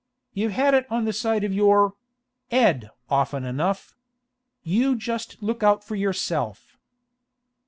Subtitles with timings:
[0.33, 1.93] You've had it on the side of your——
[2.49, 3.95] 'ed often enough.
[4.63, 6.75] You just look out for yourself!